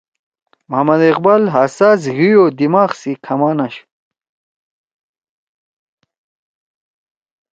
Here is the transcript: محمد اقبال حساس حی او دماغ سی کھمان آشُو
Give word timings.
محمد 0.69 0.99
اقبال 1.11 1.41
حساس 1.55 2.01
حی 2.17 2.31
او 2.39 2.45
دماغ 2.59 2.89
سی 2.99 3.11
کھمان 3.23 3.57
آشُو 3.65 3.85